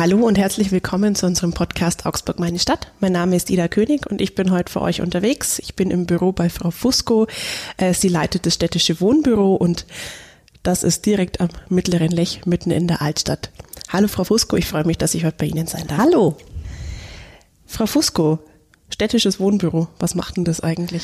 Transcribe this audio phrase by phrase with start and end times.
[0.00, 2.90] Hallo und herzlich willkommen zu unserem Podcast Augsburg meine Stadt.
[3.00, 5.58] Mein Name ist Ida König und ich bin heute für euch unterwegs.
[5.58, 7.26] Ich bin im Büro bei Frau Fusco.
[7.76, 9.84] Äh, sie leitet das städtische Wohnbüro und
[10.62, 13.50] das ist direkt am mittleren Lech mitten in der Altstadt.
[13.90, 15.98] Hallo Frau Fusco, ich freue mich, dass ich heute bei Ihnen sein darf.
[15.98, 16.38] Hallo.
[17.66, 18.38] Frau Fusco,
[18.88, 21.02] städtisches Wohnbüro, was macht denn das eigentlich?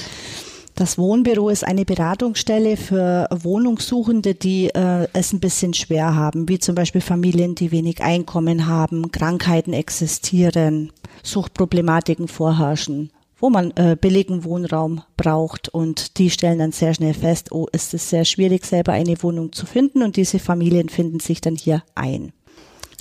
[0.76, 6.58] Das Wohnbüro ist eine Beratungsstelle für Wohnungssuchende, die äh, es ein bisschen schwer haben, wie
[6.58, 14.44] zum Beispiel Familien, die wenig Einkommen haben, Krankheiten existieren, Suchtproblematiken vorherrschen wo man äh, billigen
[14.44, 18.93] Wohnraum braucht und die stellen dann sehr schnell fest, oh, ist es sehr schwierig, selber
[18.93, 22.32] eine Wohnung zu finden und diese Familien finden sich dann hier ein.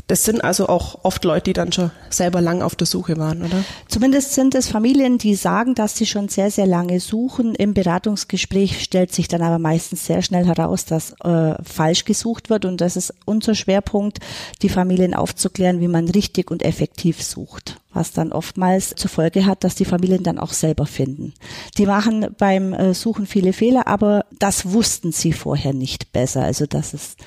[0.08, 3.44] Das sind also auch oft Leute, die dann schon selber lang auf der Suche waren,
[3.44, 3.63] oder?
[3.88, 7.55] Zumindest sind es Familien, die sagen, dass sie schon sehr, sehr lange suchen.
[7.55, 12.66] Im Beratungsgespräch stellt sich dann aber meistens sehr schnell heraus, dass äh, falsch gesucht wird.
[12.66, 14.19] Und das ist unser Schwerpunkt,
[14.61, 19.64] die Familien aufzuklären, wie man richtig und effektiv sucht was dann oftmals zur Folge hat,
[19.64, 21.34] dass die Familien dann auch selber finden.
[21.78, 26.44] Die machen beim äh, Suchen viele Fehler, aber das wussten sie vorher nicht besser.
[26.44, 27.17] Also das ist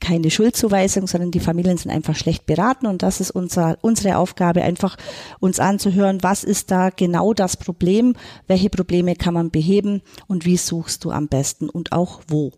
[0.00, 4.62] keine Schuldzuweisung, sondern die Familien sind einfach schlecht beraten und das ist unser, unsere Aufgabe,
[4.62, 4.96] einfach
[5.40, 8.14] uns anzuhören, was ist da genau das Problem,
[8.46, 12.52] welche Probleme kann man beheben und wie suchst du am besten und auch wo.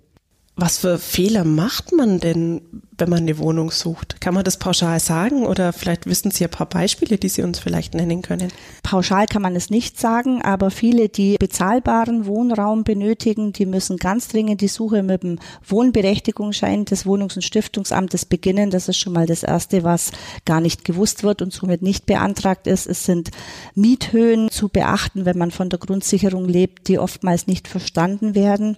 [0.57, 4.21] Was für Fehler macht man denn, wenn man eine Wohnung sucht?
[4.21, 7.59] Kann man das pauschal sagen oder vielleicht wissen Sie ein paar Beispiele, die Sie uns
[7.59, 8.53] vielleicht nennen können?
[8.83, 14.29] Pauschal kann man es nicht sagen, aber viele, die bezahlbaren Wohnraum benötigen, die müssen ganz
[14.29, 18.71] dringend die Suche mit dem Wohnberechtigungsschein des Wohnungs- und Stiftungsamtes beginnen.
[18.71, 20.13] Das ist schon mal das Erste, was
[20.45, 22.87] gar nicht gewusst wird und somit nicht beantragt ist.
[22.87, 23.31] Es sind
[23.75, 28.77] Miethöhen zu beachten, wenn man von der Grundsicherung lebt, die oftmals nicht verstanden werden.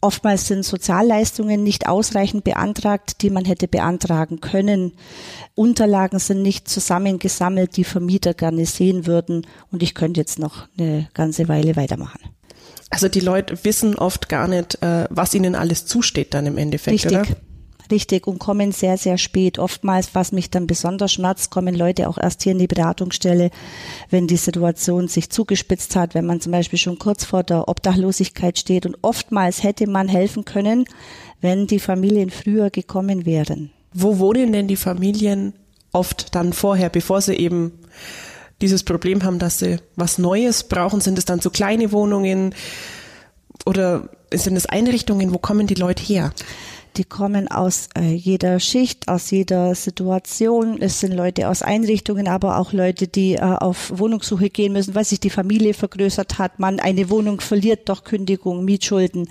[0.00, 4.92] Oftmals sind Sozialleistungen nicht ausreichend beantragt, die man hätte beantragen können.
[5.54, 9.46] Unterlagen sind nicht zusammengesammelt, die Vermieter gerne sehen würden.
[9.70, 12.20] Und ich könnte jetzt noch eine ganze Weile weitermachen.
[12.90, 17.04] Also die Leute wissen oft gar nicht, äh, was ihnen alles zusteht dann im Endeffekt,
[17.04, 17.12] Richtig.
[17.12, 17.26] oder?
[17.90, 19.58] Richtig und kommen sehr, sehr spät.
[19.58, 23.50] Oftmals, was mich dann besonders schmerzt, kommen Leute auch erst hier in die Beratungsstelle,
[24.08, 28.58] wenn die Situation sich zugespitzt hat, wenn man zum Beispiel schon kurz vor der Obdachlosigkeit
[28.58, 28.86] steht.
[28.86, 30.86] Und oftmals hätte man helfen können,
[31.44, 33.70] wenn die Familien früher gekommen wären.
[33.92, 35.52] Wo wohnen denn die Familien
[35.92, 37.72] oft dann vorher, bevor sie eben
[38.62, 41.02] dieses Problem haben, dass sie was Neues brauchen?
[41.02, 42.54] Sind es dann so kleine Wohnungen
[43.66, 45.34] oder sind es Einrichtungen?
[45.34, 46.32] Wo kommen die Leute her?
[46.96, 50.80] Die kommen aus äh, jeder Schicht, aus jeder Situation.
[50.80, 55.04] Es sind Leute aus Einrichtungen, aber auch Leute, die äh, auf Wohnungssuche gehen müssen, weil
[55.04, 59.26] sich die Familie vergrößert hat, man eine Wohnung verliert durch Kündigung, Mietschulden,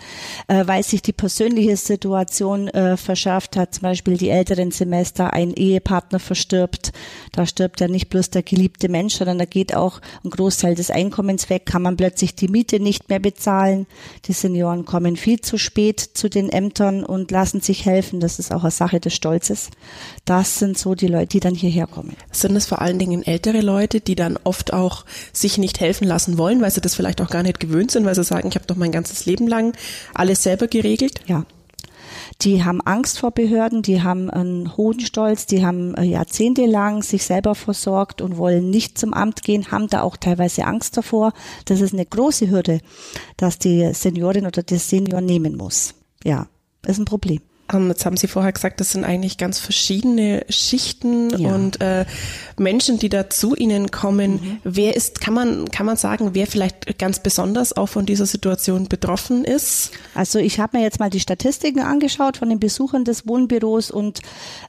[0.50, 5.53] äh, weil sich die persönliche Situation äh, verschärft hat, zum Beispiel die älteren Semester, ein
[5.53, 6.91] Ehepartner verstirbt.
[7.31, 10.91] Da stirbt ja nicht bloß der geliebte Mensch, sondern da geht auch ein Großteil des
[10.91, 13.88] Einkommens weg, kann man plötzlich die Miete nicht mehr bezahlen.
[14.25, 18.19] Die Senioren kommen viel zu spät zu den Ämtern und lassen lassen sich helfen.
[18.19, 19.69] Das ist auch eine Sache des Stolzes.
[20.25, 22.16] Das sind so die Leute, die dann hierher kommen.
[22.31, 26.38] Sind es vor allen Dingen ältere Leute, die dann oft auch sich nicht helfen lassen
[26.38, 28.66] wollen, weil sie das vielleicht auch gar nicht gewöhnt sind, weil sie sagen, ich habe
[28.66, 29.75] doch mein ganzes Leben lang
[30.14, 31.22] alles selber geregelt?
[31.28, 31.46] Ja.
[32.41, 37.24] Die haben Angst vor Behörden, die haben einen hohen Stolz, die haben äh, jahrzehntelang sich
[37.24, 41.34] selber versorgt und wollen nicht zum Amt gehen, haben da auch teilweise Angst davor.
[41.66, 42.80] Das ist eine große Hürde,
[43.38, 45.94] dass die Seniorin oder der Senior nehmen muss.
[46.24, 46.47] Ja,
[46.86, 47.42] ist ein Problem.
[47.72, 51.54] Ähm, jetzt haben Sie vorher gesagt, das sind eigentlich ganz verschiedene Schichten ja.
[51.54, 52.06] und äh,
[52.58, 54.34] Menschen, die da zu Ihnen kommen.
[54.34, 54.58] Mhm.
[54.64, 58.88] Wer ist, kann man, kann man sagen, wer vielleicht ganz besonders auch von dieser Situation
[58.90, 59.92] betroffen ist?
[60.14, 64.22] Also ich habe mir jetzt mal die Statistiken angeschaut von den Besuchern des Wohnbüros und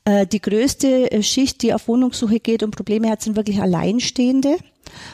[0.05, 4.57] äh, die größte äh, Schicht, die auf Wohnungssuche geht und Probleme hat, sind wirklich Alleinstehende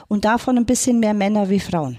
[0.08, 1.98] und davon ein bisschen mehr Männer wie Frauen.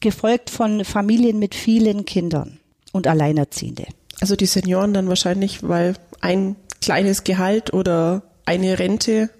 [0.00, 2.58] Gefolgt von Familien mit vielen Kindern
[2.92, 3.86] und Alleinerziehende.
[4.20, 9.30] Also die Senioren dann wahrscheinlich, weil ein kleines Gehalt oder eine Rente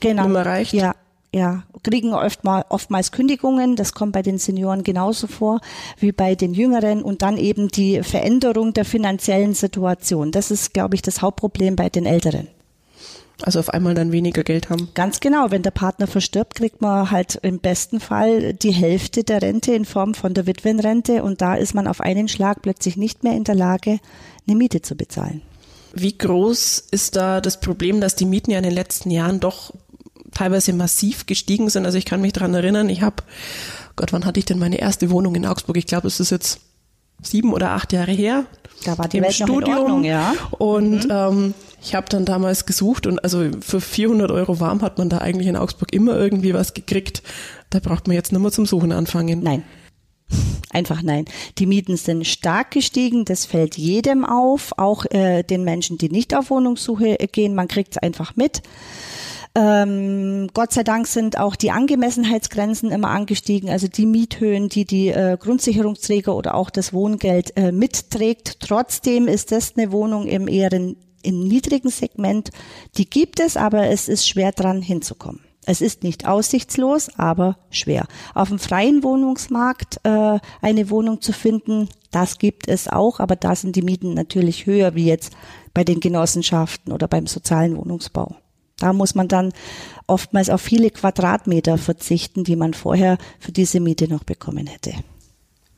[0.00, 0.26] genau.
[0.26, 0.72] immer reicht.
[0.72, 0.94] Ja,
[1.34, 3.76] ja, kriegen oftmal, oftmals Kündigungen.
[3.76, 5.60] Das kommt bei den Senioren genauso vor
[5.98, 10.32] wie bei den Jüngeren und dann eben die Veränderung der finanziellen Situation.
[10.32, 12.48] Das ist, glaube ich, das Hauptproblem bei den Älteren.
[13.42, 14.88] Also auf einmal dann weniger Geld haben.
[14.94, 15.50] Ganz genau.
[15.50, 19.84] Wenn der Partner verstirbt, kriegt man halt im besten Fall die Hälfte der Rente in
[19.84, 23.44] Form von der Witwenrente und da ist man auf einen Schlag plötzlich nicht mehr in
[23.44, 24.00] der Lage,
[24.46, 25.42] eine Miete zu bezahlen.
[25.92, 29.72] Wie groß ist da das Problem, dass die Mieten ja in den letzten Jahren doch
[30.32, 31.84] teilweise massiv gestiegen sind?
[31.84, 33.22] Also ich kann mich daran erinnern, ich habe,
[33.96, 35.76] Gott, wann hatte ich denn meine erste Wohnung in Augsburg?
[35.76, 36.60] Ich glaube, es ist jetzt
[37.22, 38.44] sieben oder acht Jahre her.
[38.84, 39.60] Da war die Welt Studium.
[39.60, 40.34] noch in Ordnung, ja.
[40.58, 41.10] Und mhm.
[41.10, 45.18] ähm, Ich habe dann damals gesucht und also für 400 Euro warm hat man da
[45.18, 47.22] eigentlich in Augsburg immer irgendwie was gekriegt.
[47.70, 49.42] Da braucht man jetzt nur mal zum Suchen anfangen.
[49.42, 49.62] Nein.
[50.70, 51.26] Einfach nein.
[51.58, 56.34] Die Mieten sind stark gestiegen, das fällt jedem auf, auch äh, den Menschen, die nicht
[56.34, 57.54] auf Wohnungssuche gehen.
[57.54, 58.62] Man kriegt es einfach mit.
[59.54, 65.08] Ähm, Gott sei Dank sind auch die Angemessenheitsgrenzen immer angestiegen, also die Miethöhen, die die
[65.08, 68.60] äh, Grundsicherungsträger oder auch das Wohngeld äh, mitträgt.
[68.60, 72.50] Trotzdem ist das eine Wohnung im eher in, im niedrigen Segment.
[72.96, 75.40] Die gibt es, aber es ist schwer dran hinzukommen.
[75.68, 78.06] Es ist nicht aussichtslos, aber schwer.
[78.34, 83.56] Auf dem freien Wohnungsmarkt äh, eine Wohnung zu finden, das gibt es auch, aber da
[83.56, 85.36] sind die Mieten natürlich höher wie jetzt
[85.74, 88.36] bei den Genossenschaften oder beim sozialen Wohnungsbau.
[88.78, 89.52] Da muss man dann
[90.06, 94.92] oftmals auf viele Quadratmeter verzichten, die man vorher für diese Miete noch bekommen hätte.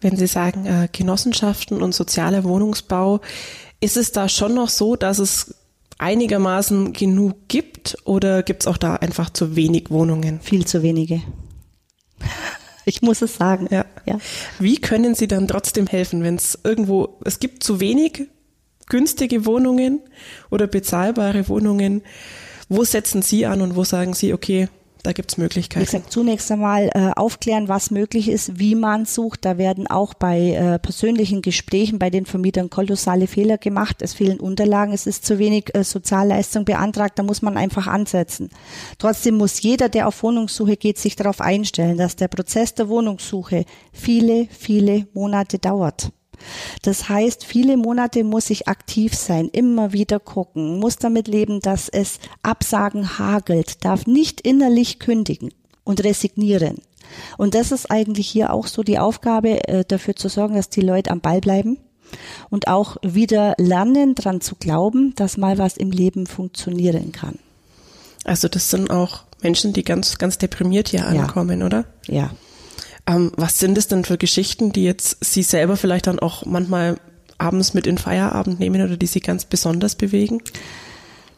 [0.01, 3.21] Wenn Sie sagen äh, Genossenschaften und sozialer Wohnungsbau,
[3.81, 5.55] ist es da schon noch so, dass es
[5.99, 10.41] einigermaßen genug gibt oder gibt es auch da einfach zu wenig Wohnungen?
[10.41, 11.23] Viel zu wenige.
[12.85, 13.69] Ich muss es sagen.
[13.71, 13.85] Ja.
[14.07, 14.19] ja.
[14.59, 18.29] Wie können Sie dann trotzdem helfen, wenn es irgendwo, es gibt zu wenig
[18.87, 20.01] günstige Wohnungen
[20.51, 22.03] oder bezahlbare Wohnungen?
[22.71, 24.69] Wo setzen Sie an und wo sagen Sie, okay,
[25.03, 25.81] da gibt es Möglichkeiten.
[25.81, 29.45] Wie gesagt, zunächst einmal äh, aufklären, was möglich ist, wie man sucht.
[29.45, 34.03] Da werden auch bei äh, persönlichen Gesprächen bei den Vermietern kolossale Fehler gemacht.
[34.03, 38.51] Es fehlen Unterlagen, es ist zu wenig äh, Sozialleistung beantragt, da muss man einfach ansetzen.
[38.99, 43.65] Trotzdem muss jeder, der auf Wohnungssuche geht, sich darauf einstellen, dass der Prozess der Wohnungssuche
[43.93, 46.13] viele, viele Monate dauert.
[46.83, 51.89] Das heißt, viele Monate muss ich aktiv sein, immer wieder gucken, muss damit leben, dass
[51.89, 55.53] es Absagen hagelt, darf nicht innerlich kündigen
[55.85, 56.79] und resignieren.
[57.39, 60.83] Und das ist eigentlich hier auch so die Aufgabe, äh, dafür zu sorgen, dass die
[60.83, 61.79] Leute am Ball bleiben
[62.51, 67.39] und auch wieder lernen, dran zu glauben, dass mal was im Leben funktionieren kann.
[68.25, 71.67] Also das sind auch Menschen, die ganz, ganz deprimiert hier ankommen, ja.
[71.67, 71.85] oder?
[72.07, 72.31] Ja.
[73.09, 77.01] Ähm, was sind es denn für Geschichten, die jetzt Sie selber vielleicht dann auch manchmal
[77.39, 80.43] abends mit in Feierabend nehmen oder die Sie ganz besonders bewegen?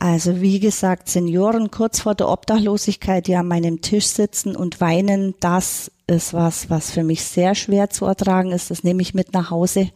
[0.00, 5.34] Also wie gesagt, Senioren kurz vor der Obdachlosigkeit, die an meinem Tisch sitzen und weinen,
[5.40, 8.70] das ist was, was für mich sehr schwer zu ertragen ist.
[8.70, 9.90] Das nehme ich mit nach Hause.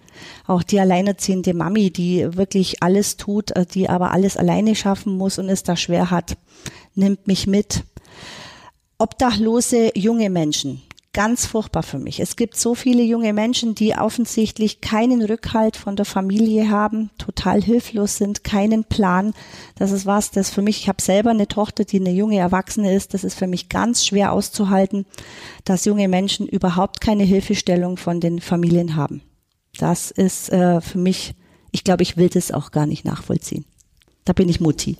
[0.46, 5.38] Auch die alleinerziehende Mami, die wirklich alles tut, äh, die aber alles alleine schaffen muss
[5.38, 6.36] und es da schwer hat,
[6.94, 7.82] nimmt mich mit.
[8.98, 10.82] Obdachlose junge Menschen,
[11.14, 12.20] ganz furchtbar für mich.
[12.20, 17.62] Es gibt so viele junge Menschen, die offensichtlich keinen Rückhalt von der Familie haben, total
[17.62, 19.32] hilflos sind, keinen Plan.
[19.76, 22.94] Das ist was, das für mich, ich habe selber eine Tochter, die eine junge Erwachsene
[22.94, 25.06] ist, das ist für mich ganz schwer auszuhalten,
[25.64, 29.22] dass junge Menschen überhaupt keine Hilfestellung von den Familien haben.
[29.78, 31.34] Das ist äh, für mich,
[31.70, 33.64] ich glaube, ich will das auch gar nicht nachvollziehen.
[34.24, 34.98] Da bin ich Mutti.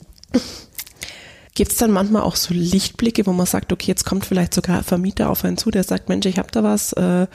[1.57, 4.79] Gibt es dann manchmal auch so Lichtblicke, wo man sagt, okay, jetzt kommt vielleicht sogar
[4.79, 7.29] ein Vermieter auf einen zu, der sagt, Mensch, ich habe da was, äh,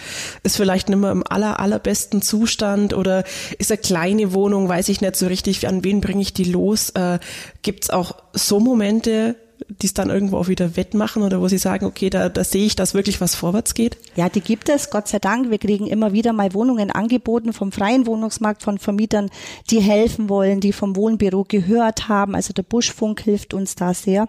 [0.44, 3.24] ist vielleicht nicht mehr im aller, allerbesten Zustand oder
[3.60, 6.90] ist eine kleine Wohnung, weiß ich nicht so richtig, an wen bringe ich die los?
[6.90, 7.20] Äh,
[7.62, 11.58] Gibt es auch so Momente, die es dann irgendwo auch wieder wettmachen oder wo sie
[11.58, 13.98] sagen, okay, da, da sehe ich, dass wirklich was vorwärts geht?
[14.16, 15.50] Ja, die gibt es, Gott sei Dank.
[15.50, 19.30] Wir kriegen immer wieder mal Wohnungen angeboten vom freien Wohnungsmarkt, von Vermietern,
[19.70, 22.36] die helfen wollen, die vom Wohnbüro gehört haben.
[22.36, 24.28] Also der Buschfunk hilft uns da sehr,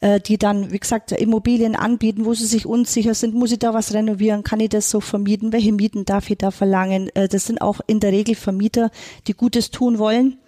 [0.00, 3.74] äh, die dann, wie gesagt, Immobilien anbieten, wo sie sich unsicher sind, muss ich da
[3.74, 7.10] was renovieren, kann ich das so vermieten, welche Mieten darf ich da verlangen?
[7.14, 8.90] Äh, das sind auch in der Regel Vermieter,
[9.26, 10.38] die Gutes tun wollen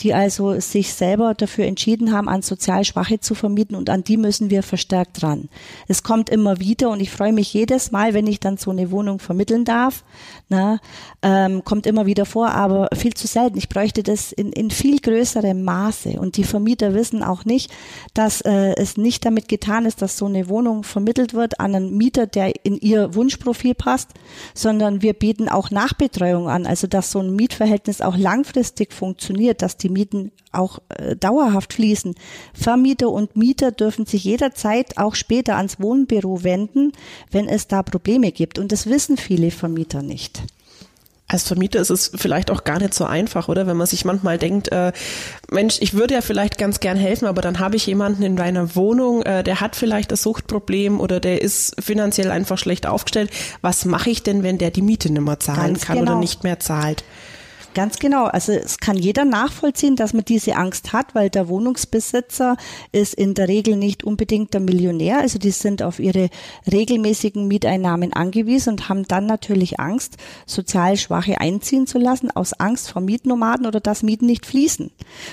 [0.00, 4.16] die also sich selber dafür entschieden haben, an sozial Schwache zu vermieten und an die
[4.16, 5.48] müssen wir verstärkt dran.
[5.88, 8.90] Es kommt immer wieder und ich freue mich jedes Mal, wenn ich dann so eine
[8.90, 10.04] Wohnung vermitteln darf.
[10.48, 10.80] Na,
[11.22, 13.56] ähm, kommt immer wieder vor, aber viel zu selten.
[13.56, 17.70] Ich bräuchte das in, in viel größerem Maße und die Vermieter wissen auch nicht,
[18.12, 21.96] dass äh, es nicht damit getan ist, dass so eine Wohnung vermittelt wird an einen
[21.96, 24.10] Mieter, der in ihr Wunschprofil passt,
[24.54, 29.76] sondern wir bieten auch Nachbetreuung an, also dass so ein Mietverhältnis auch langfristig funktioniert dass
[29.76, 32.14] die Mieten auch äh, dauerhaft fließen.
[32.52, 36.92] Vermieter und Mieter dürfen sich jederzeit auch später ans Wohnbüro wenden,
[37.30, 38.58] wenn es da Probleme gibt.
[38.58, 40.42] Und das wissen viele Vermieter nicht.
[41.28, 43.66] Als Vermieter ist es vielleicht auch gar nicht so einfach, oder?
[43.66, 44.92] Wenn man sich manchmal denkt, äh,
[45.50, 48.76] Mensch, ich würde ja vielleicht ganz gern helfen, aber dann habe ich jemanden in meiner
[48.76, 53.30] Wohnung, äh, der hat vielleicht das Suchtproblem oder der ist finanziell einfach schlecht aufgestellt.
[53.62, 56.12] Was mache ich denn, wenn der die Miete nicht mehr zahlen ganz kann genau.
[56.12, 57.02] oder nicht mehr zahlt?
[57.74, 58.26] Ganz genau.
[58.26, 62.56] Also es kann jeder nachvollziehen, dass man diese Angst hat, weil der Wohnungsbesitzer
[62.92, 65.20] ist in der Regel nicht unbedingt der Millionär.
[65.20, 66.28] Also die sind auf ihre
[66.70, 72.90] regelmäßigen Mieteinnahmen angewiesen und haben dann natürlich Angst, sozial Schwache einziehen zu lassen, aus Angst
[72.90, 74.90] vor Mietnomaden oder dass Mieten nicht fließen.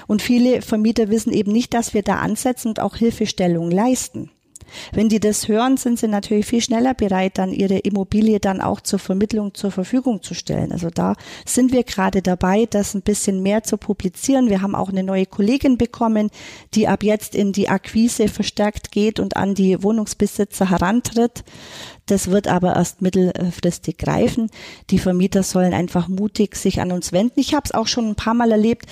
[0.08, 4.32] Und viele Vermieter wissen eben nicht, dass wir da ansetzen und auch Hilfestellung leisten.
[4.94, 8.82] Wenn die das hören, sind sie natürlich viel schneller bereit, dann ihre Immobilie dann auch
[8.82, 10.72] zur Vermittlung zur Verfügung zu stellen.
[10.72, 14.50] Also da sind wir gerade dabei, das ein bisschen mehr zu publizieren.
[14.50, 16.30] Wir haben auch eine neue Kollegin bekommen,
[16.74, 21.44] die ab jetzt in die Akquise verstärkt geht und an die Wohnungsbesitzer herantritt.
[22.10, 24.50] Das wird aber erst mittelfristig greifen.
[24.90, 27.40] Die Vermieter sollen einfach mutig sich an uns wenden.
[27.40, 28.88] Ich habe es auch schon ein paar Mal erlebt,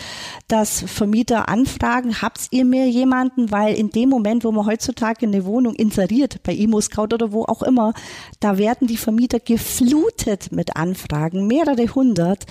[0.48, 5.46] dass Vermieter anfragen, habt ihr mir jemanden, weil in dem Moment, wo man heutzutage eine
[5.46, 7.94] Wohnung inseriert, bei ImmoScout oder wo auch immer,
[8.40, 12.46] da werden die Vermieter geflutet mit Anfragen, mehrere hundert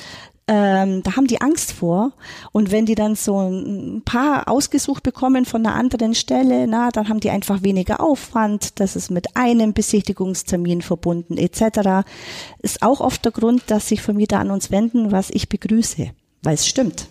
[0.49, 2.13] ähm, da haben die Angst vor.
[2.53, 7.09] Und wenn die dann so ein paar ausgesucht bekommen von einer anderen Stelle, na, dann
[7.09, 8.79] haben die einfach weniger Aufwand.
[8.79, 12.07] Das ist mit einem Besichtigungstermin verbunden etc.
[12.63, 16.11] Ist auch oft der Grund, dass sich Vermieter an uns wenden, was ich begrüße,
[16.43, 17.09] weil es stimmt.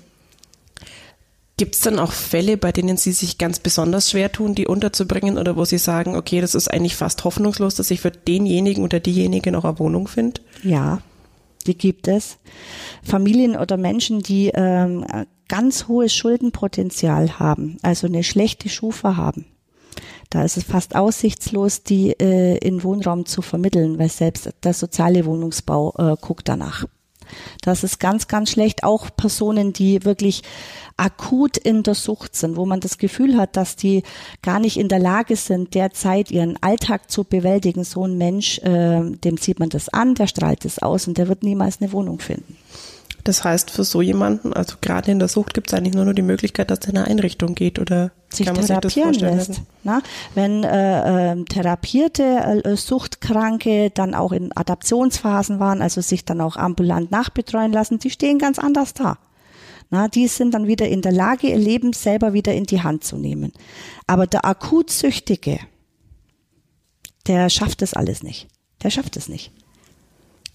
[1.57, 5.37] Gibt es dann auch Fälle, bei denen Sie sich ganz besonders schwer tun, die unterzubringen
[5.37, 8.99] oder wo Sie sagen, okay, das ist eigentlich fast hoffnungslos, dass ich für denjenigen oder
[8.99, 10.41] diejenige noch eine Wohnung finde?
[10.63, 11.01] Ja,
[11.67, 12.37] die gibt es.
[13.03, 15.05] Familien oder Menschen, die ähm,
[15.47, 19.45] ganz hohes Schuldenpotenzial haben, also eine schlechte Schufa haben.
[20.29, 25.25] Da ist es fast aussichtslos, die äh, in Wohnraum zu vermitteln, weil selbst der soziale
[25.25, 26.85] Wohnungsbau äh, guckt danach.
[27.61, 28.83] Das ist ganz, ganz schlecht.
[28.83, 30.41] Auch Personen, die wirklich
[30.97, 34.03] akut in der Sucht sind, wo man das Gefühl hat, dass die
[34.41, 37.83] gar nicht in der Lage sind, derzeit ihren Alltag zu bewältigen.
[37.83, 41.27] So ein Mensch, äh, dem sieht man das an, der strahlt es aus und der
[41.27, 42.57] wird niemals eine Wohnung finden.
[43.25, 46.13] Das heißt, für so jemanden, also gerade in der Sucht, gibt es eigentlich nur, nur
[46.13, 49.61] die Möglichkeit, dass er in eine Einrichtung geht oder sich therapieren sich lässt.
[49.81, 50.03] Na,
[50.35, 56.55] wenn äh, äh, therapierte äh, Suchtkranke dann auch in Adaptionsphasen waren, also sich dann auch
[56.55, 59.17] ambulant nachbetreuen lassen, die stehen ganz anders da.
[59.89, 63.03] Na, die sind dann wieder in der Lage, ihr Leben selber wieder in die Hand
[63.03, 63.53] zu nehmen.
[64.05, 65.57] Aber der Akutsüchtige,
[67.25, 68.47] der schafft das alles nicht.
[68.83, 69.51] Der schafft es nicht.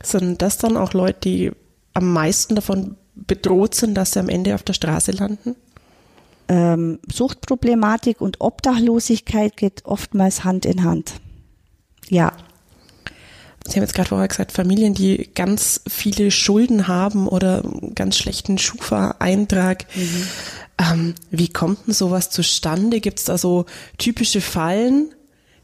[0.04, 1.52] Sind das dann auch Leute, die
[1.94, 5.56] am meisten davon bedroht sind, dass sie am Ende auf der Straße landen?
[6.48, 11.14] Ähm, Suchtproblematik und Obdachlosigkeit geht oftmals Hand in Hand.
[12.08, 12.32] Ja.
[13.66, 17.62] Sie haben jetzt gerade vorher gesagt, Familien, die ganz viele Schulden haben oder
[17.94, 19.86] ganz schlechten Schufa-Eintrag.
[19.94, 20.26] Mhm.
[20.78, 23.00] Ähm, wie kommt denn sowas zustande?
[23.00, 23.66] Gibt es da so
[23.98, 25.14] typische Fallen?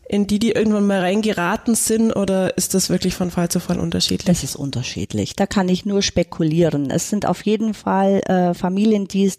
[0.08, 3.78] In die die irgendwann mal reingeraten sind oder ist das wirklich von Fall zu Fall
[3.78, 4.26] unterschiedlich?
[4.26, 5.34] Das ist unterschiedlich.
[5.34, 6.90] Da kann ich nur spekulieren.
[6.90, 9.32] Es sind auf jeden Fall äh, Familien, die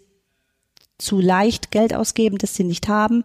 [0.98, 3.22] zu leicht Geld ausgeben, das sie nicht haben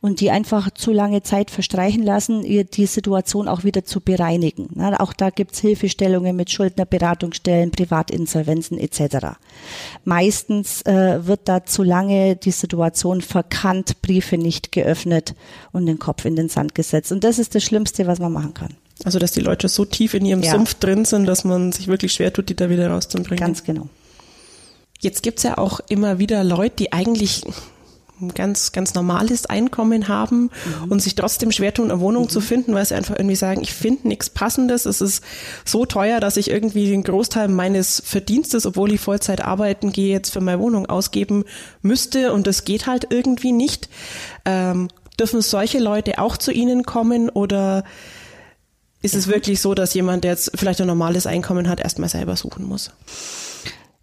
[0.00, 4.68] und die einfach zu lange Zeit verstreichen lassen, ihr die Situation auch wieder zu bereinigen.
[4.74, 9.36] Na, auch da gibt's Hilfestellungen mit Schuldnerberatungsstellen, Privatinsolvenzen etc.
[10.04, 15.34] Meistens äh, wird da zu lange die Situation verkannt, Briefe nicht geöffnet
[15.72, 17.10] und den Kopf in den Sand gesetzt.
[17.10, 18.74] Und das ist das Schlimmste, was man machen kann.
[19.04, 20.52] Also dass die Leute so tief in ihrem ja.
[20.52, 23.38] Sumpf drin sind, dass man sich wirklich schwer tut, die da wieder rauszubringen.
[23.38, 23.88] Ganz genau.
[24.98, 27.42] Jetzt gibt's ja auch immer wieder Leute, die eigentlich
[28.20, 30.50] ein ganz, ganz normales Einkommen haben
[30.82, 30.90] mhm.
[30.90, 32.28] und sich trotzdem schwer tun, eine Wohnung mhm.
[32.28, 35.22] zu finden, weil sie einfach irgendwie sagen, ich finde nichts Passendes, es ist
[35.64, 40.32] so teuer, dass ich irgendwie den Großteil meines Verdienstes, obwohl ich Vollzeit arbeiten gehe, jetzt
[40.32, 41.44] für meine Wohnung ausgeben
[41.82, 43.88] müsste und das geht halt irgendwie nicht.
[44.44, 44.88] Ähm,
[45.18, 47.84] dürfen solche Leute auch zu Ihnen kommen oder
[49.00, 52.36] ist es wirklich so, dass jemand, der jetzt vielleicht ein normales Einkommen hat, erstmal selber
[52.36, 52.90] suchen muss?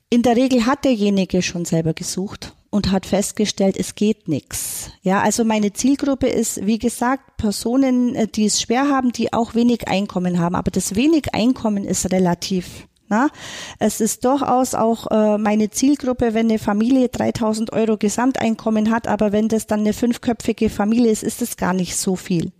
[0.10, 4.92] In der Regel hat derjenige schon selber gesucht und hat festgestellt, es geht nichts.
[5.02, 9.56] Ja, also meine Zielgruppe ist, wie gesagt, Personen, äh, die es schwer haben, die auch
[9.56, 10.56] wenig Einkommen haben.
[10.56, 12.88] Aber das wenig Einkommen ist relativ.
[13.08, 13.30] Na,
[13.78, 19.32] es ist durchaus auch äh, meine Zielgruppe, wenn eine Familie 3000 Euro Gesamteinkommen hat, aber
[19.32, 22.52] wenn das dann eine fünfköpfige Familie ist, ist es gar nicht so viel.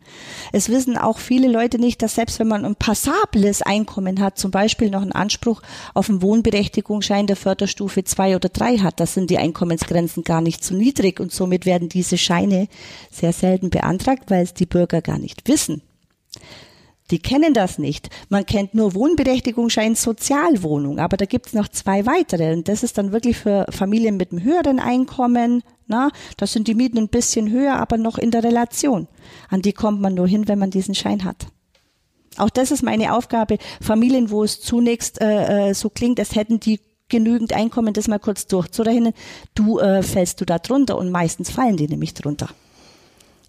[0.52, 4.52] Es wissen auch viele Leute nicht, dass selbst wenn man ein passables Einkommen hat, zum
[4.52, 5.64] Beispiel noch einen Anspruch
[5.96, 10.64] auf einen Wohnberechtigungsschein der Förderstufe zwei oder drei hat, da sind die Einkommensgrenzen gar nicht
[10.64, 12.68] zu niedrig und somit werden diese Scheine
[13.10, 15.82] sehr selten beantragt, weil es die Bürger gar nicht wissen.
[17.12, 18.10] Die kennen das nicht.
[18.30, 22.54] Man kennt nur Wohnberechtigungsschein Sozialwohnung, aber da gibt's noch zwei weitere.
[22.54, 25.62] Und das ist dann wirklich für Familien mit einem höheren Einkommen.
[25.86, 29.08] Na, da sind die Mieten ein bisschen höher, aber noch in der Relation.
[29.50, 31.48] An die kommt man nur hin, wenn man diesen Schein hat.
[32.38, 33.60] Auch das ist meine Aufgabe.
[33.82, 38.20] Familien, wo es zunächst äh, äh so klingt, als hätten die genügend Einkommen, das mal
[38.20, 39.14] kurz durchzurechnen,
[39.54, 42.50] du äh, fällst du da drunter und meistens fallen die nämlich drunter.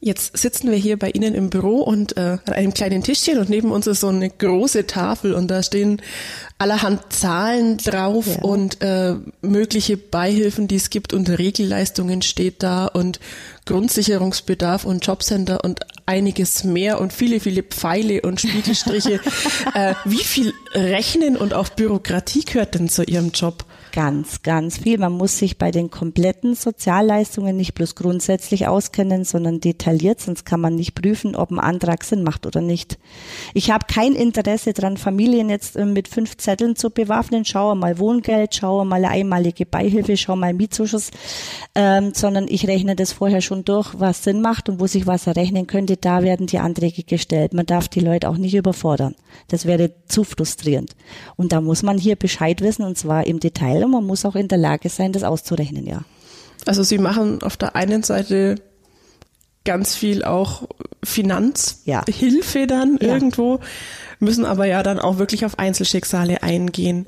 [0.06, 3.48] Jetzt sitzen wir hier bei Ihnen im Büro und äh, an einem kleinen Tischchen und
[3.48, 6.00] neben uns ist so eine große Tafel und da stehen
[6.58, 8.42] allerhand Zahlen drauf ja.
[8.42, 13.18] und äh, mögliche Beihilfen, die es gibt und Regelleistungen steht da und
[13.64, 19.18] Grundsicherungsbedarf und Jobcenter und einiges mehr und viele, viele Pfeile und Spiegelstriche.
[19.74, 23.64] äh, wie viel Rechnen und auch Bürokratie gehört denn zu Ihrem Job?
[23.96, 24.98] Ganz, ganz viel.
[24.98, 30.60] Man muss sich bei den kompletten Sozialleistungen nicht bloß grundsätzlich auskennen, sondern detailliert, sonst kann
[30.60, 32.98] man nicht prüfen, ob ein Antrag Sinn macht oder nicht.
[33.54, 37.46] Ich habe kein Interesse daran, Familien jetzt äh, mit fünf Zetteln zu bewaffnen.
[37.46, 41.10] Schaue mal Wohngeld, schaue mal einmalige Beihilfe, schaue mal Mietzuschuss,
[41.74, 45.26] ähm, sondern ich rechne das vorher schon durch, was Sinn macht und wo sich was
[45.26, 45.96] errechnen könnte.
[45.96, 47.54] Da werden die Anträge gestellt.
[47.54, 49.14] Man darf die Leute auch nicht überfordern.
[49.48, 50.94] Das wäre zu frustrierend.
[51.36, 54.36] Und da muss man hier Bescheid wissen und zwar im Detail und man muss auch
[54.36, 56.02] in der Lage sein, das auszurechnen, ja.
[56.66, 58.56] Also Sie machen auf der einen Seite
[59.64, 60.62] ganz viel auch
[61.02, 62.66] Finanzhilfe ja.
[62.66, 63.08] dann ja.
[63.14, 63.60] irgendwo,
[64.20, 67.06] müssen aber ja dann auch wirklich auf Einzelschicksale eingehen.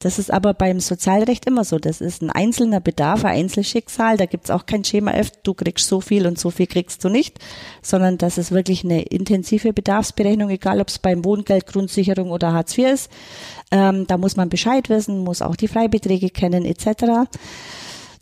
[0.00, 1.78] Das ist aber beim Sozialrecht immer so.
[1.78, 4.16] Das ist ein einzelner Bedarf, ein Einzelschicksal.
[4.16, 7.02] Da gibt es auch kein Schema F, du kriegst so viel und so viel kriegst
[7.02, 7.38] du nicht,
[7.82, 12.78] sondern das ist wirklich eine intensive Bedarfsberechnung, egal ob es beim Wohngeld, Grundsicherung oder Hartz
[12.78, 13.10] IV ist.
[13.72, 17.28] Ähm, da muss man Bescheid wissen, muss auch die Freibeträge kennen etc.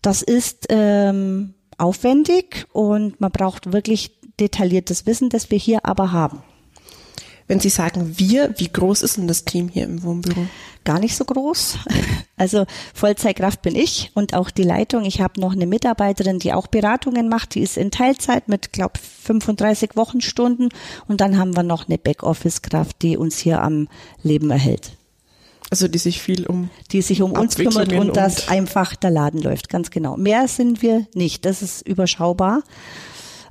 [0.01, 6.43] Das ist ähm, aufwendig und man braucht wirklich detailliertes Wissen, das wir hier aber haben.
[7.49, 10.47] Wenn Sie sagen wir, wie groß ist denn das Team hier im Wohnbüro?
[10.87, 11.79] Gar nicht so groß.
[12.39, 15.07] Also Vollzeitkraft bin ich und auch die Leitung.
[15.07, 17.55] Ich habe noch eine Mitarbeiterin, die auch Beratungen macht.
[17.55, 20.69] Die ist in Teilzeit mit, glaube 35 Wochenstunden.
[21.09, 23.89] Und dann haben wir noch eine Backoffice-Kraft, die uns hier am
[24.23, 24.99] Leben erhält.
[25.71, 29.11] Also die sich viel um die sich um uns kümmert und, und dass einfach der
[29.11, 30.19] Laden läuft, ganz genau.
[30.19, 32.63] Mehr sind wir nicht, das ist überschaubar,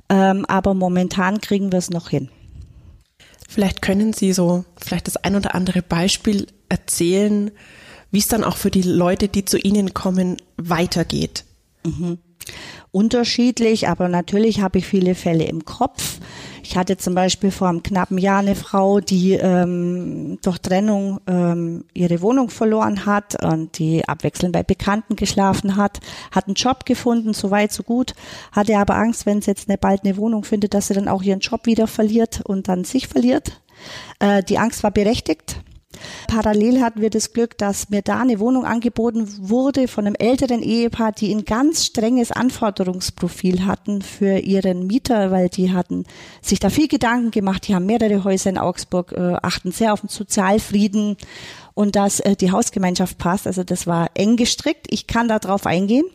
[0.08, 2.30] ähm, aber momentan kriegen wir es noch hin.
[3.48, 7.50] Vielleicht können Sie so vielleicht das ein oder andere Beispiel erzählen,
[8.10, 11.44] wie es dann auch für die Leute, die zu Ihnen kommen, weitergeht.
[11.84, 12.18] Mhm.
[12.92, 16.18] Unterschiedlich, aber natürlich habe ich viele Fälle im Kopf.
[16.62, 21.84] Ich hatte zum Beispiel vor einem knappen Jahr eine Frau, die ähm, durch Trennung ähm,
[21.92, 26.00] ihre Wohnung verloren hat und die abwechselnd bei Bekannten geschlafen hat,
[26.32, 28.14] hat einen Job gefunden, so weit, so gut,
[28.50, 31.22] hatte aber Angst, wenn sie jetzt eine, bald eine Wohnung findet, dass sie dann auch
[31.22, 33.60] ihren Job wieder verliert und dann sich verliert.
[34.20, 35.60] Äh, die Angst war berechtigt.
[36.28, 40.62] Parallel hatten wir das Glück, dass mir da eine Wohnung angeboten wurde von einem älteren
[40.62, 46.04] Ehepaar, die ein ganz strenges Anforderungsprofil hatten für ihren Mieter, weil die hatten
[46.42, 47.66] sich da viel Gedanken gemacht.
[47.68, 51.16] Die haben mehrere Häuser in Augsburg, äh, achten sehr auf den Sozialfrieden
[51.74, 53.46] und dass äh, die Hausgemeinschaft passt.
[53.46, 54.86] Also das war eng gestrickt.
[54.90, 56.06] Ich kann da drauf eingehen.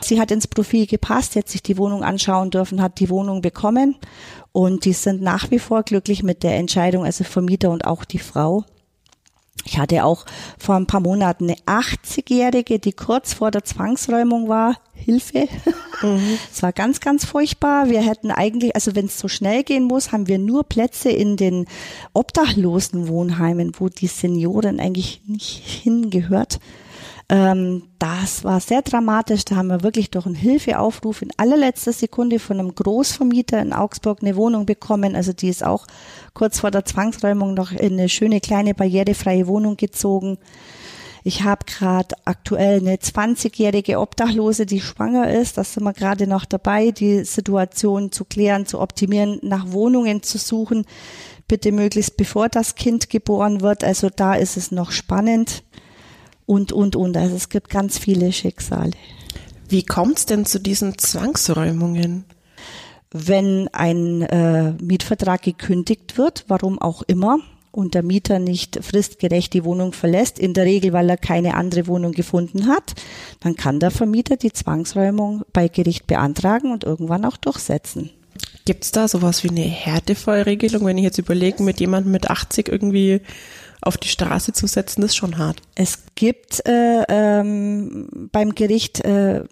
[0.00, 3.96] Sie hat ins Profil gepasst, jetzt sich die Wohnung anschauen dürfen, hat die Wohnung bekommen
[4.52, 8.18] und die sind nach wie vor glücklich mit der Entscheidung, also Vermieter und auch die
[8.18, 8.64] Frau.
[9.64, 10.24] Ich hatte auch
[10.58, 14.76] vor ein paar Monaten eine 80-Jährige, die kurz vor der Zwangsräumung war.
[14.94, 15.48] Hilfe.
[16.02, 16.38] Mhm.
[16.52, 17.88] Es war ganz, ganz furchtbar.
[17.88, 21.36] Wir hätten eigentlich, also wenn es so schnell gehen muss, haben wir nur Plätze in
[21.36, 21.66] den
[22.12, 26.58] obdachlosen Wohnheimen, wo die Senioren eigentlich nicht hingehört.
[27.32, 29.46] Ähm, das war sehr dramatisch.
[29.46, 34.18] Da haben wir wirklich durch einen Hilfeaufruf in allerletzter Sekunde von einem Großvermieter in Augsburg
[34.20, 35.16] eine Wohnung bekommen.
[35.16, 35.86] Also die ist auch
[36.34, 40.36] kurz vor der Zwangsräumung noch in eine schöne kleine barrierefreie Wohnung gezogen.
[41.24, 45.56] Ich habe gerade aktuell eine 20-jährige Obdachlose, die schwanger ist.
[45.56, 50.36] Da sind wir gerade noch dabei, die Situation zu klären, zu optimieren, nach Wohnungen zu
[50.36, 50.84] suchen.
[51.48, 53.84] Bitte möglichst bevor das Kind geboren wird.
[53.84, 55.62] Also da ist es noch spannend
[56.52, 57.16] und, und, und.
[57.16, 58.90] Also es gibt ganz viele Schicksale.
[59.70, 62.24] Wie kommt es denn zu diesen Zwangsräumungen?
[63.10, 67.38] Wenn ein äh, Mietvertrag gekündigt wird, warum auch immer,
[67.70, 71.86] und der Mieter nicht fristgerecht die Wohnung verlässt, in der Regel, weil er keine andere
[71.86, 72.92] Wohnung gefunden hat,
[73.40, 78.10] dann kann der Vermieter die Zwangsräumung bei Gericht beantragen und irgendwann auch durchsetzen.
[78.66, 82.68] Gibt es da sowas wie eine Härtefallregelung, wenn ich jetzt überlege, mit jemandem mit 80
[82.68, 83.22] irgendwie
[83.82, 85.60] auf die Straße zu setzen, ist schon hart.
[85.74, 89.44] Es gibt äh, ähm, beim Gericht äh,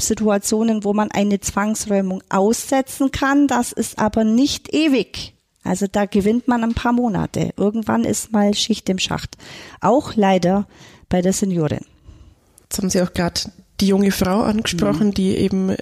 [0.00, 3.48] Situationen, wo man eine Zwangsräumung aussetzen kann.
[3.48, 5.34] Das ist aber nicht ewig.
[5.64, 7.50] Also da gewinnt man ein paar Monate.
[7.56, 9.36] Irgendwann ist mal Schicht im Schacht.
[9.80, 10.66] Auch leider
[11.08, 11.84] bei der Seniorin.
[12.62, 13.40] Jetzt haben Sie auch gerade
[13.80, 15.14] die junge Frau angesprochen, mhm.
[15.14, 15.76] die eben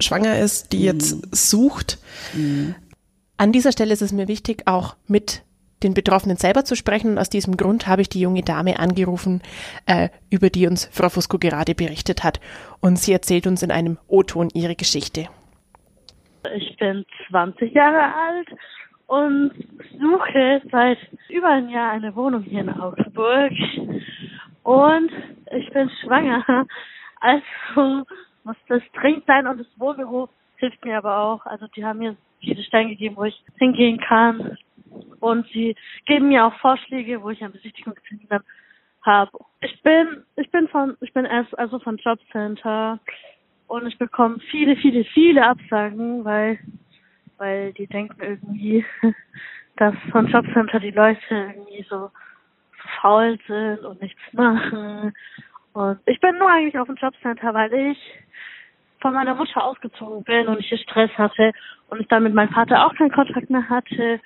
[0.00, 0.84] schwanger ist, die mhm.
[0.84, 1.98] jetzt sucht.
[2.34, 2.74] Mhm.
[3.36, 5.42] An dieser Stelle ist es mir wichtig, auch mit
[5.82, 7.12] den Betroffenen selber zu sprechen.
[7.12, 9.42] Und aus diesem Grund habe ich die junge Dame angerufen,
[9.86, 12.40] äh, über die uns Frau Fusco gerade berichtet hat.
[12.80, 15.28] Und sie erzählt uns in einem O-Ton ihre Geschichte.
[16.54, 18.48] Ich bin 20 Jahre alt
[19.06, 19.52] und
[20.00, 23.52] suche seit über einem Jahr eine Wohnung hier in Augsburg.
[24.62, 25.10] Und
[25.52, 26.66] ich bin schwanger.
[27.20, 28.04] Also
[28.44, 31.46] muss das dringend sein und das Wohnbüro hilft mir aber auch.
[31.46, 34.56] Also die haben mir viele Stellen gegeben, wo ich hingehen kann.
[35.20, 38.40] Und sie geben mir auch Vorschläge, wo ich ein Besichtigungstermin
[39.02, 39.30] habe.
[39.60, 42.98] Ich bin, ich bin von, ich bin erst also von Jobcenter
[43.68, 46.58] und ich bekomme viele, viele, viele Absagen, weil,
[47.38, 48.84] weil die denken irgendwie,
[49.76, 52.10] dass von Jobcenter die Leute irgendwie so, so
[53.00, 55.14] faul sind und nichts machen.
[55.72, 57.98] Und ich bin nur eigentlich auf dem Jobcenter, weil ich
[59.00, 61.52] von meiner Mutter ausgezogen bin und ich hier Stress hatte
[61.90, 64.20] und ich dann mit meinem Vater auch keinen Kontakt mehr hatte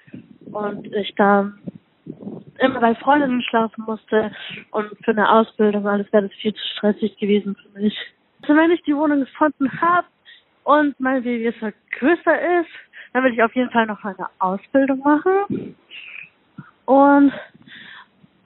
[0.46, 1.52] und ich da
[2.58, 4.30] immer bei Freundinnen schlafen musste
[4.70, 7.96] und für eine Ausbildung alles wäre das viel zu stressig gewesen für mich.
[8.42, 10.06] Also wenn ich die Wohnung gefunden habe
[10.64, 12.70] und mein Baby jetzt halt größer ist,
[13.12, 15.76] dann will ich auf jeden Fall noch eine Ausbildung machen
[16.84, 17.32] und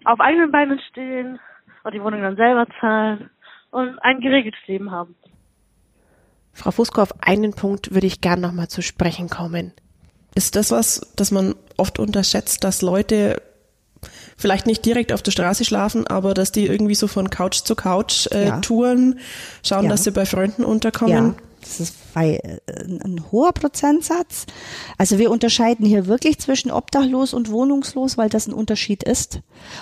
[0.04, 1.38] auf eigenen Beinen stehen
[1.82, 3.30] und die Wohnung dann selber zahlen
[3.70, 5.14] und ein geregeltes Leben haben.
[6.52, 9.72] Frau Fusko, auf einen Punkt würde ich gern nochmal zu sprechen kommen.
[10.34, 13.40] Ist das was, das man oft unterschätzt, dass Leute
[14.36, 17.74] vielleicht nicht direkt auf der Straße schlafen, aber dass die irgendwie so von Couch zu
[17.74, 18.60] Couch äh, ja.
[18.60, 19.18] touren,
[19.62, 19.90] schauen, ja.
[19.90, 21.28] dass sie bei Freunden unterkommen?
[21.28, 21.34] Ja.
[21.60, 24.44] Das ist bei, äh, ein hoher Prozentsatz.
[24.98, 29.40] Also wir unterscheiden hier wirklich zwischen obdachlos und wohnungslos, weil das ein Unterschied ist.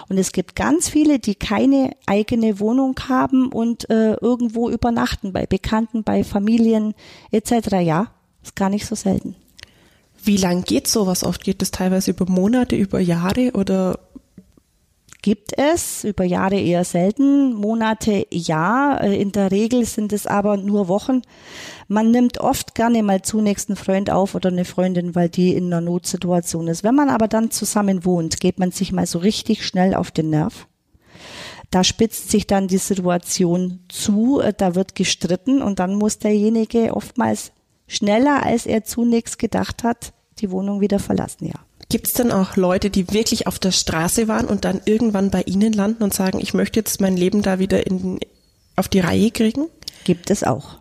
[0.09, 5.47] Und es gibt ganz viele, die keine eigene Wohnung haben und äh, irgendwo übernachten, bei
[5.47, 6.95] Bekannten, bei Familien
[7.33, 7.73] etc.
[7.81, 8.13] Ja,
[8.45, 9.35] ist gar nicht so selten.
[10.25, 11.43] Wie lang geht sowas oft?
[11.43, 13.99] Geht es teilweise über Monate, über Jahre oder
[15.23, 20.57] gibt es, über Jahre eher selten, Monate ja, äh, in der Regel sind es aber
[20.57, 21.23] nur Wochen.
[21.87, 25.67] Man nimmt oft gerne mal zunächst einen Freund auf oder eine Freundin, weil die in
[25.67, 26.83] einer Notsituation ist.
[26.83, 30.31] Wenn man aber dann zusammen wohnt, geht man sich mal so richtig schnell auf den
[30.31, 30.67] Nerv.
[31.71, 36.95] Da spitzt sich dann die Situation zu, äh, da wird gestritten und dann muss derjenige
[36.95, 37.53] oftmals
[37.87, 41.61] schneller, als er zunächst gedacht hat, die Wohnung wieder verlassen, ja.
[41.89, 45.43] Gibt es denn auch Leute, die wirklich auf der Straße waren und dann irgendwann bei
[45.43, 48.19] Ihnen landen und sagen, ich möchte jetzt mein Leben da wieder in,
[48.77, 49.67] auf die Reihe kriegen?
[50.05, 50.79] Gibt es auch.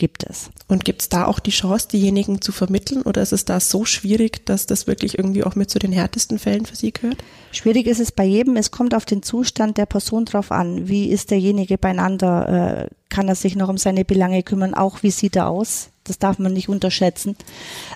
[0.00, 0.48] Gibt es.
[0.66, 3.84] Und gibt es da auch die Chance, diejenigen zu vermitteln oder ist es da so
[3.84, 7.18] schwierig, dass das wirklich irgendwie auch mit zu den härtesten Fällen für Sie gehört?
[7.52, 8.56] Schwierig ist es bei jedem.
[8.56, 10.88] Es kommt auf den Zustand der Person drauf an.
[10.88, 12.86] Wie ist derjenige beieinander?
[12.88, 14.72] Äh, kann er sich noch um seine Belange kümmern?
[14.72, 15.89] Auch wie sieht er aus?
[16.04, 17.36] Das darf man nicht unterschätzen.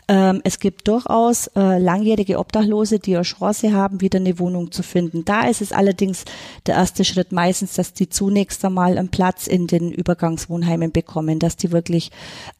[0.09, 4.83] Ähm, es gibt durchaus äh, langjährige Obdachlose, die eine Chance haben, wieder eine Wohnung zu
[4.83, 5.25] finden.
[5.25, 6.25] Da ist es allerdings
[6.67, 11.57] der erste Schritt meistens, dass die zunächst einmal einen Platz in den Übergangswohnheimen bekommen, dass
[11.57, 12.11] die wirklich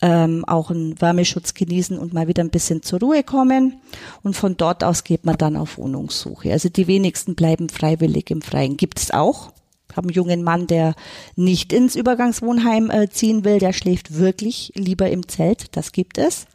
[0.01, 3.81] ähm, auch einen Wärmeschutz genießen und mal wieder ein bisschen zur Ruhe kommen.
[4.23, 6.53] Und von dort aus geht man dann auf Wohnungssuche.
[6.53, 8.79] Also die wenigsten bleiben freiwillig im Freien.
[8.79, 9.53] Gibt es auch
[9.97, 10.95] habe einen jungen Mann, der
[11.37, 16.47] nicht ins Übergangswohnheim äh, ziehen will, der schläft wirklich lieber im Zelt, das gibt es.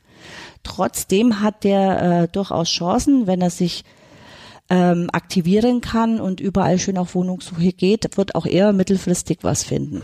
[0.63, 3.83] Trotzdem hat der äh, durchaus Chancen, wenn er sich
[4.69, 10.03] ähm, aktivieren kann und überall schön auf Wohnungssuche geht, wird auch er mittelfristig was finden.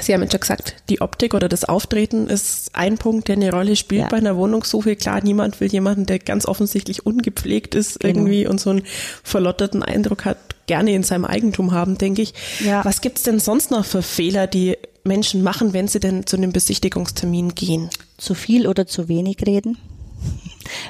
[0.00, 3.52] Sie haben jetzt schon gesagt, die Optik oder das Auftreten ist ein Punkt, der eine
[3.52, 4.08] Rolle spielt ja.
[4.08, 4.96] bei einer Wohnungssuche.
[4.96, 8.14] Klar, niemand will jemanden, der ganz offensichtlich ungepflegt ist genau.
[8.14, 8.82] irgendwie und so einen
[9.22, 12.32] verlotterten Eindruck hat, gerne in seinem Eigentum haben, denke ich.
[12.64, 12.82] Ja.
[12.82, 16.50] Was gibt's denn sonst noch für Fehler, die Menschen machen, wenn sie denn zu einem
[16.50, 17.90] Besichtigungstermin gehen?
[18.16, 19.76] Zu viel oder zu wenig reden?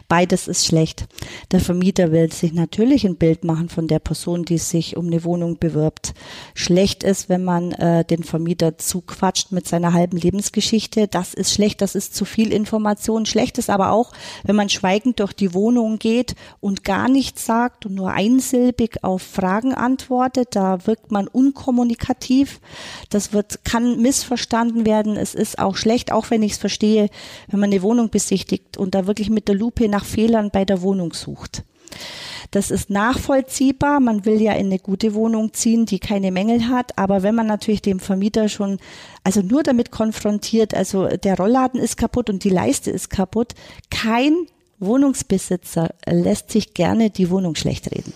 [0.09, 1.07] Beides ist schlecht.
[1.51, 5.25] Der Vermieter will sich natürlich ein Bild machen von der Person, die sich um eine
[5.25, 6.15] Wohnung bewirbt.
[6.55, 11.09] Schlecht ist, wenn man äh, den Vermieter zuquatscht mit seiner halben Lebensgeschichte.
[11.09, 13.27] Das ist schlecht, das ist zu viel Information.
[13.27, 14.13] Schlecht ist aber auch,
[14.45, 19.23] wenn man schweigend durch die Wohnung geht und gar nichts sagt und nur einsilbig auf
[19.23, 20.55] Fragen antwortet.
[20.57, 22.61] Da wirkt man unkommunikativ.
[23.11, 25.17] Das wird, kann missverstanden werden.
[25.17, 27.09] Es ist auch schlecht, auch wenn ich es verstehe,
[27.49, 30.83] wenn man eine Wohnung besichtigt und da wirklich mit der Lupe nach Fehlern bei der
[30.83, 31.63] Wohnung sucht.
[32.51, 34.01] Das ist nachvollziehbar.
[34.01, 36.99] Man will ja in eine gute Wohnung ziehen, die keine Mängel hat.
[36.99, 38.79] Aber wenn man natürlich dem Vermieter schon,
[39.25, 43.55] also nur damit konfrontiert, also der Rollladen ist kaputt und die Leiste ist kaputt,
[43.91, 44.35] kein
[44.81, 48.13] Wohnungsbesitzer lässt sich gerne die Wohnung schlecht reden.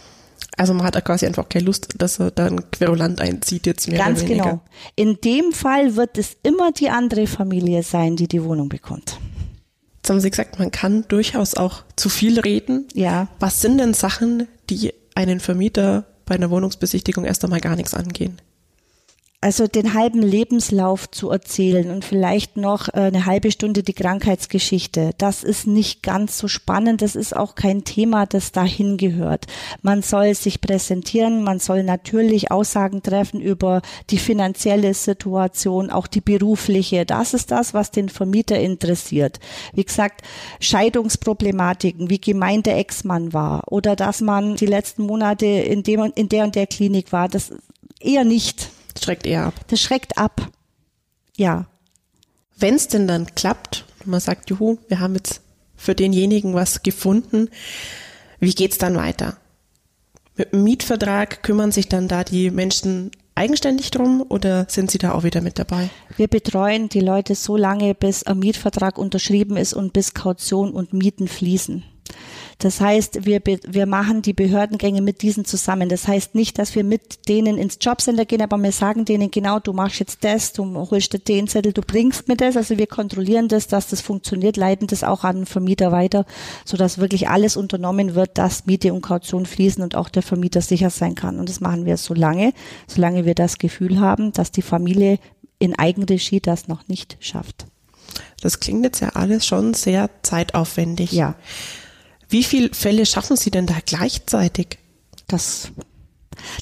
[0.58, 4.20] Also man hat quasi einfach keine Lust, dass er dann Querulant einzieht jetzt mehr Ganz
[4.20, 4.44] oder weniger.
[4.44, 4.60] genau.
[4.96, 9.18] In dem Fall wird es immer die andere Familie sein, die die Wohnung bekommt.
[10.06, 12.86] Jetzt haben Sie gesagt, man kann durchaus auch zu viel reden.
[12.94, 13.26] Ja.
[13.40, 18.40] Was sind denn Sachen, die einen Vermieter bei einer Wohnungsbesichtigung erst einmal gar nichts angehen?
[19.40, 25.10] Also den halben Lebenslauf zu erzählen und vielleicht noch äh, eine halbe Stunde die Krankheitsgeschichte,
[25.18, 27.02] das ist nicht ganz so spannend.
[27.02, 29.46] Das ist auch kein Thema, das dahin gehört.
[29.82, 36.22] Man soll sich präsentieren, man soll natürlich Aussagen treffen über die finanzielle Situation, auch die
[36.22, 37.04] berufliche.
[37.04, 39.38] Das ist das, was den Vermieter interessiert.
[39.74, 40.22] Wie gesagt,
[40.60, 46.28] Scheidungsproblematiken, wie gemein der Ex-Mann war oder dass man die letzten Monate in dem in
[46.28, 47.52] der und der Klinik war, das
[48.00, 48.70] eher nicht.
[48.96, 49.54] Das schreckt eher ab.
[49.68, 50.48] Das schreckt ab.
[51.36, 51.66] Ja.
[52.56, 55.42] Wenn es denn dann klappt, man sagt, juhu, wir haben jetzt
[55.76, 57.50] für denjenigen was gefunden,
[58.40, 59.36] wie geht's dann weiter?
[60.34, 65.12] Mit dem Mietvertrag kümmern sich dann da die Menschen eigenständig drum oder sind Sie da
[65.12, 65.90] auch wieder mit dabei?
[66.16, 70.94] Wir betreuen die Leute so lange, bis ein Mietvertrag unterschrieben ist und bis Kaution und
[70.94, 71.84] Mieten fließen.
[72.58, 75.88] Das heißt, wir, wir machen die Behördengänge mit diesen zusammen.
[75.88, 79.58] Das heißt nicht, dass wir mit denen ins Jobcenter gehen, aber wir sagen denen genau,
[79.58, 82.56] du machst jetzt das, du holst dir den Zettel, du bringst mir das.
[82.56, 86.24] Also wir kontrollieren das, dass das funktioniert, leiten das auch an den Vermieter weiter,
[86.64, 90.90] sodass wirklich alles unternommen wird, dass Miete und Kaution fließen und auch der Vermieter sicher
[90.90, 91.38] sein kann.
[91.38, 92.52] Und das machen wir so lange,
[92.86, 95.18] solange wir das Gefühl haben, dass die Familie
[95.58, 97.66] in Eigenregie das noch nicht schafft.
[98.40, 101.12] Das klingt jetzt ja alles schon sehr zeitaufwendig.
[101.12, 101.34] Ja.
[102.28, 104.78] Wie viele Fälle schaffen Sie denn da gleichzeitig?
[105.28, 105.72] Das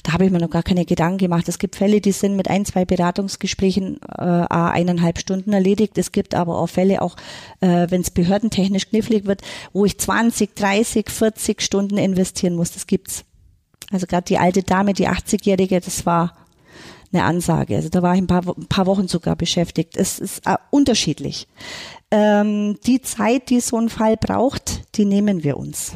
[0.03, 1.47] da habe ich mir noch gar keine Gedanken gemacht.
[1.47, 5.97] Es gibt Fälle, die sind mit ein, zwei Beratungsgesprächen äh, eineinhalb Stunden erledigt.
[5.97, 7.15] Es gibt aber auch Fälle, auch
[7.61, 9.41] äh, wenn es behördentechnisch knifflig wird,
[9.73, 12.71] wo ich 20, 30, 40 Stunden investieren muss.
[12.71, 13.25] Das gibt's.
[13.91, 16.35] Also gerade die alte Dame, die 80-Jährige, das war
[17.13, 17.75] eine Ansage.
[17.75, 19.95] Also da war ich ein paar, ein paar Wochen sogar beschäftigt.
[19.95, 21.47] Es ist äh, unterschiedlich.
[22.11, 25.93] Ähm, die Zeit, die so ein Fall braucht, die nehmen wir uns.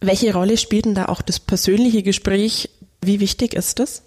[0.00, 2.70] Welche Rolle spielt denn da auch das persönliche Gespräch?
[3.00, 4.02] Wie wichtig ist das?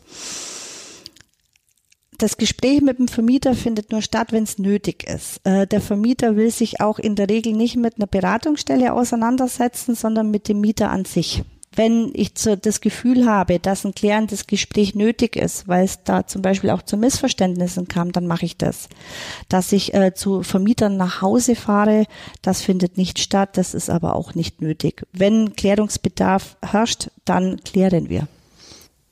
[2.21, 5.41] das Gespräch mit dem Vermieter findet nur statt, wenn es nötig ist.
[5.43, 10.29] Äh, der Vermieter will sich auch in der Regel nicht mit einer Beratungsstelle auseinandersetzen, sondern
[10.29, 11.43] mit dem Mieter an sich
[11.75, 16.27] wenn ich zu, das Gefühl habe, dass ein klärendes Gespräch nötig ist, weil es da
[16.27, 18.89] zum Beispiel auch zu Missverständnissen kam, dann mache ich das.
[19.47, 22.07] Dass ich äh, zu Vermietern nach Hause fahre,
[22.41, 25.03] das findet nicht statt, das ist aber auch nicht nötig.
[25.13, 28.27] Wenn Klärungsbedarf herrscht, dann klären wir.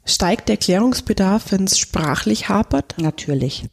[0.03, 2.95] Steigt der Klärungsbedarf, wenn es sprachlich hapert?
[2.97, 3.67] Natürlich.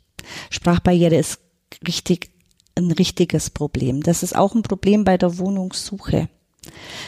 [0.50, 1.40] Sprachbarriere ist
[1.86, 2.30] richtig
[2.76, 4.02] ein richtiges Problem.
[4.02, 6.28] Das ist auch ein Problem bei der Wohnungssuche.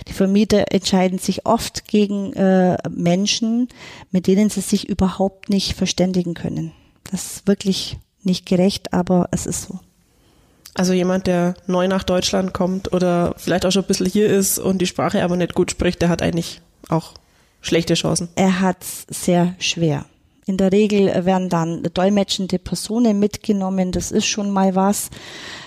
[0.07, 3.69] Die Vermieter entscheiden sich oft gegen äh, Menschen,
[4.11, 6.73] mit denen sie sich überhaupt nicht verständigen können.
[7.11, 9.81] Das ist wirklich nicht gerecht, aber es ist so.
[10.75, 14.59] Also jemand, der neu nach Deutschland kommt oder vielleicht auch schon ein bisschen hier ist
[14.59, 17.15] und die Sprache aber nicht gut spricht, der hat eigentlich auch
[17.61, 18.29] schlechte Chancen.
[18.37, 20.05] Er hat es sehr schwer.
[20.49, 23.93] In der Regel werden dann dolmetschende Personen mitgenommen.
[23.93, 25.11] Das ist schon mal was.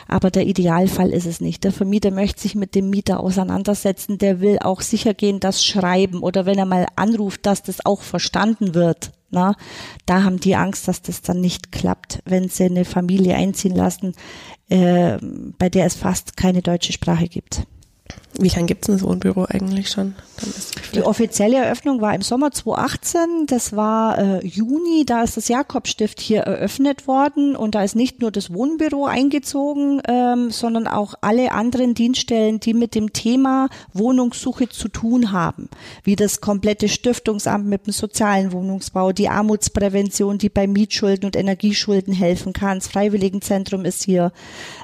[0.08, 1.64] Aber der Idealfall ist es nicht.
[1.64, 4.18] Der Vermieter möchte sich mit dem Mieter auseinandersetzen.
[4.18, 8.02] Der will auch sicher gehen, das schreiben oder wenn er mal anruft, dass das auch
[8.02, 9.12] verstanden wird.
[9.30, 9.56] Na,
[10.08, 14.14] da haben die Angst, dass das dann nicht klappt, wenn sie eine Familie einziehen lassen,
[14.68, 15.20] äh,
[15.60, 17.68] bei der es fast keine deutsche Sprache gibt.
[18.40, 20.16] Wie lange gibt es ein Wohnbüro eigentlich schon?
[20.94, 23.46] Die offizielle Eröffnung war im Sommer 2018.
[23.48, 25.06] Das war äh, Juni.
[25.06, 30.02] Da ist das Jakobstift hier eröffnet worden und da ist nicht nur das Wohnbüro eingezogen,
[30.08, 35.70] ähm, sondern auch alle anderen Dienststellen, die mit dem Thema Wohnungssuche zu tun haben,
[36.04, 42.14] wie das komplette Stiftungsamt mit dem sozialen Wohnungsbau, die Armutsprävention, die bei Mietschulden und Energieschulden
[42.14, 42.80] helfen kann.
[42.80, 44.32] Das Freiwilligenzentrum ist hier.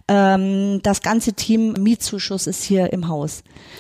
[0.08, 3.37] Ähm, das ganze Team Mietzuschuss ist hier im Haus.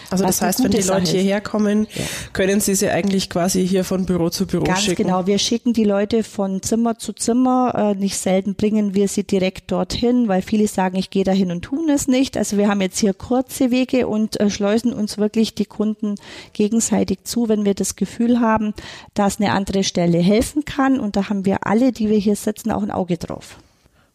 [0.10, 2.04] Also das heißt, wenn die Leute Sache hierher kommen, ja.
[2.34, 5.04] können sie sie eigentlich quasi hier von Büro zu Büro Ganz schicken.
[5.04, 5.28] genau.
[5.28, 7.74] Wir schicken die Leute von Zimmer zu Zimmer.
[7.76, 11.64] Äh, nicht selten bringen wir sie direkt dorthin, weil viele sagen, ich gehe dahin und
[11.64, 12.38] tun es nicht.
[12.38, 16.16] Also wir haben jetzt hier kurze Wege und äh, schleusen uns wirklich die Kunden
[16.54, 18.74] gegenseitig zu, wenn wir das Gefühl haben,
[19.14, 21.00] dass eine andere Stelle helfen kann.
[21.00, 23.58] Und da haben wir alle, die wir hier sitzen, auch ein Auge drauf.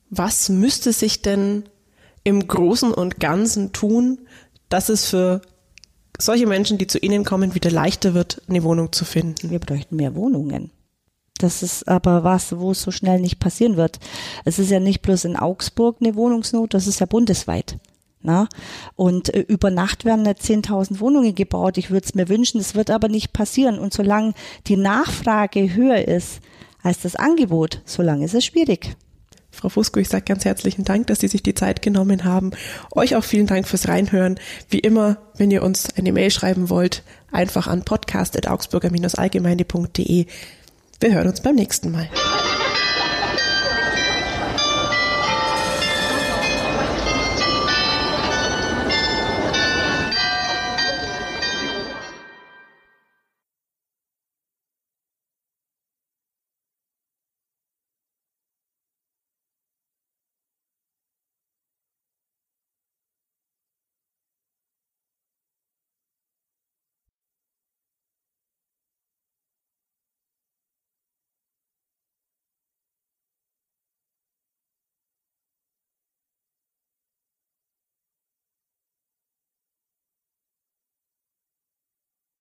[0.08, 1.64] Was müsste sich denn
[2.24, 4.18] im Großen und Ganzen tun,
[4.72, 5.42] dass es für
[6.18, 9.50] solche Menschen, die zu Ihnen kommen, wieder leichter wird, eine Wohnung zu finden?
[9.50, 10.70] Wir bräuchten mehr Wohnungen.
[11.38, 13.98] Das ist aber was, wo es so schnell nicht passieren wird.
[14.44, 17.78] Es ist ja nicht bloß in Augsburg eine Wohnungsnot, das ist ja bundesweit.
[18.22, 18.48] Na?
[18.94, 21.76] Und äh, über Nacht werden nicht 10.000 Wohnungen gebaut.
[21.76, 23.78] Ich würde es mir wünschen, das wird aber nicht passieren.
[23.80, 24.34] Und solange
[24.68, 26.40] die Nachfrage höher ist
[26.82, 28.96] als das Angebot, solange ist es schwierig.
[29.52, 32.50] Frau Fusco, ich sage ganz herzlichen Dank, dass Sie sich die Zeit genommen haben.
[32.90, 34.40] Euch auch vielen Dank fürs Reinhören.
[34.70, 40.26] Wie immer, wenn ihr uns eine Mail schreiben wollt, einfach an podcast.augsburger-allgemeine.de.
[41.00, 42.08] Wir hören uns beim nächsten Mal.